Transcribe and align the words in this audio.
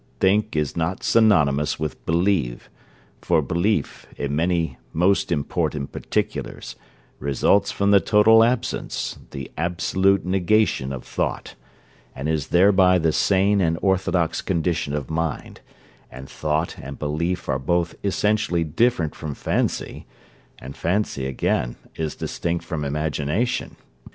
Think 0.19 0.55
is 0.55 0.75
not 0.75 1.03
synonymous 1.03 1.79
with 1.79 2.03
believe 2.07 2.71
for 3.21 3.39
belief, 3.43 4.07
in 4.17 4.35
many 4.35 4.79
most 4.93 5.31
important 5.31 5.91
particulars, 5.91 6.75
results 7.19 7.71
from 7.71 7.91
the 7.91 7.99
total 7.99 8.43
absence, 8.43 9.19
the 9.29 9.51
absolute 9.59 10.25
negation 10.25 10.91
of 10.91 11.03
thought, 11.05 11.53
and 12.15 12.27
is 12.27 12.47
thereby 12.47 12.97
the 12.97 13.11
sane 13.11 13.61
and 13.61 13.77
orthodox 13.83 14.41
condition 14.41 14.95
of 14.95 15.11
mind; 15.11 15.61
and 16.09 16.27
thought 16.27 16.79
and 16.79 16.97
belief 16.97 17.47
are 17.47 17.59
both 17.59 17.93
essentially 18.03 18.63
different 18.63 19.13
from 19.13 19.35
fancy, 19.35 20.07
and 20.57 20.75
fancy, 20.75 21.27
again, 21.27 21.75
is 21.95 22.15
distinct 22.15 22.65
from 22.65 22.83
imagination. 22.83 23.75